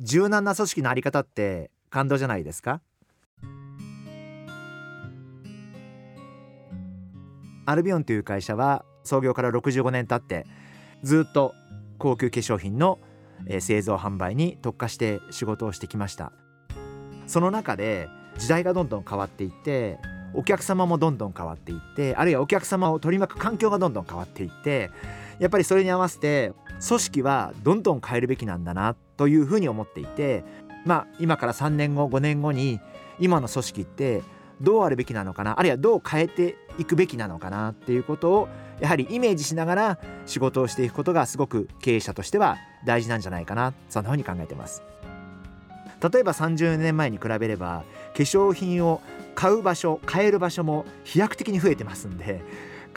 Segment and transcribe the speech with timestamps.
[0.00, 2.80] 柔軟な組織のあり方って感動じゃないですか？
[7.66, 10.46] アルビオンという会社は創業から65年経って
[11.02, 11.52] ずっと
[11.98, 13.00] 高級化粧品の
[13.58, 16.32] 製造販売に特化して仕事をしてきました。
[17.26, 19.98] その中で時代がどんどん変わっていって
[20.32, 24.90] お客様もどんどん変わっていってあるいはお客様を取り巻く環境がどんどん変わっていって
[25.40, 26.52] やっぱりそれに合わせて
[26.86, 30.44] 組織はどんどん変えるべきなんだなというふうに思っていて
[30.84, 32.80] まあ今から3年後5年後に
[33.18, 34.22] 今の組織って
[34.60, 35.58] どうあるべきなのかな？
[35.58, 38.48] あるいはどう変えていくべきなのかなっていうことを
[38.80, 43.72] やはりイメージしながら仕事をしていくことがすごく経営者としては大事なんじゃないかな。
[43.88, 44.82] そんなふうに考えてます。
[46.12, 49.00] 例えば30年前に比べれば化粧品を
[49.34, 52.40] 買う場所買える場所も飛躍的に増えてますんで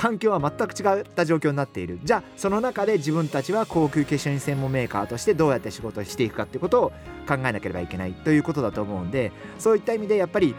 [0.01, 1.99] 環境は全く違った状況になっている。
[2.03, 6.89] じゃあその中で自分たちは高級化粧品専門メーカーとしてどうやって仕事をしていくかっていうことを
[7.27, 10.55] 考えなければいけないということだと思うんでそういった意味でやっぱり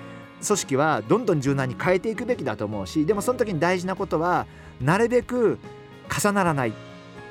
[0.47, 4.47] 組織はどんどん柔軟に変えていくべきだと思うしでもその時に大事なことは
[4.81, 5.59] なるべく
[6.09, 6.73] 重ならない。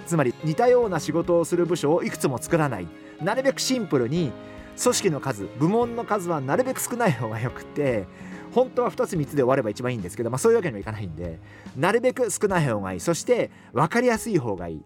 [0.05, 2.87] つまり似たような仕事をする部署をいくつも作らない。
[3.21, 4.33] なるべくシンプルに
[4.81, 8.05] 組織の数部門の数はなるべく少ない方がよくて
[8.53, 11.39] 本当は2つ3つで終われば一番いいんですけど、まあ、そういうわけにもいかないんで
[11.77, 12.99] なるべく少ない方がいい。
[12.99, 14.83] そして分かりやすい方がいい。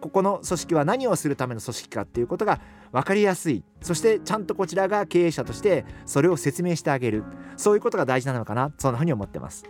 [0.00, 2.60] ここの組織は何をするための組織かっていうことが
[2.92, 3.64] 分かりやすい。
[3.80, 7.24] そしてちゃんとこちらが経営者としてそれを説明してあげる。
[7.56, 8.72] そういうことが大事なのかな。
[8.78, 9.64] そんなふうに思ってます。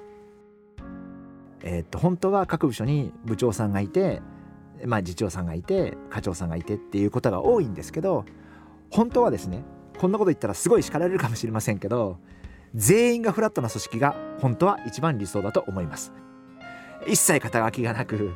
[1.62, 4.22] えー、っと本当は各部署に部長さんがいて、
[4.84, 8.24] まあ、次長さんがいて課長さんがいてっていうことが多いんですけど
[8.90, 9.64] 本当はですね
[9.98, 12.18] こんなこと言ったらすごい叱られるかもしれませんけど
[12.74, 16.12] 全員がフラットな組織が本当は一番理想だと思います。
[17.06, 18.32] 一切肩書きがなく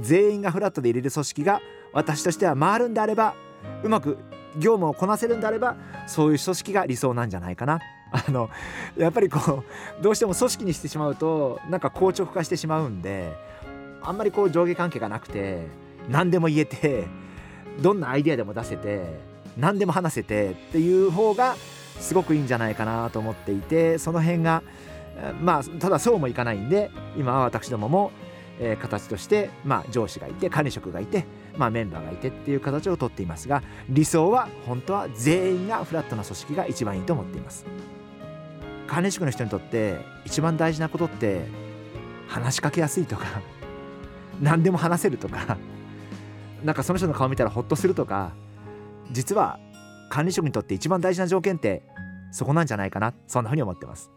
[0.00, 1.60] 全員がフラットで入れる組織が
[1.92, 3.34] 私としては回るんであれば
[3.82, 4.18] うまく
[4.56, 7.80] 業務をこなせるんであればそういう組織が理想なんじゃないかな。
[8.14, 8.48] あの
[8.96, 9.64] やっぱりこ
[9.98, 13.32] うどうしても組織にしてしまうとなんか硬直化してしまうんで
[14.02, 15.66] あんまりこう上下関係がなくて
[16.08, 17.08] 何でも言えて
[17.82, 19.18] どんなアイデアでも出せて
[19.56, 21.56] 何でも話せてっていう方が
[22.00, 24.62] すごくいいんじゃないかなと思っていてその辺が
[25.40, 28.10] まあただそうもいかないんで今は私どもも、
[28.60, 31.24] えー、形として、まあ、上司がいて管理職がいて、
[31.56, 37.64] まあ、メンバーがいてっていう形をとっていますが理想は本当は全員がフラットな組織が一番いいと思っています。
[38.86, 41.42] 管理職の人にとって一番大事なことって
[42.28, 43.24] 話しかけやすいとか
[44.40, 45.56] 何でも話せるとか
[46.62, 48.32] なんかその人の顔見たらホッとするとか
[49.10, 49.58] 実は
[50.14, 51.82] 管理職にとって一番大事な条件って
[52.30, 53.14] そこなんじゃないかな。
[53.26, 54.12] そんなふうに思ってます。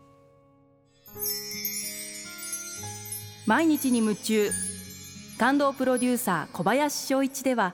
[3.47, 4.52] 毎日に夢中。
[5.40, 7.74] 感動プロデューサー小林翔一では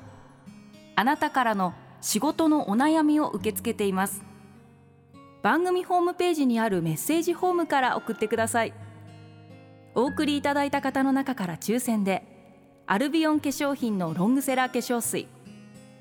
[0.95, 4.23] あなたからの仕事のお悩みを受け付けています。
[5.41, 8.73] 番組ホームページにあるメッセージフォームから送ってください。
[9.95, 12.23] お送りいただいた方の中から抽選で
[12.85, 15.27] アルビオン化粧品のロングセラー化粧水。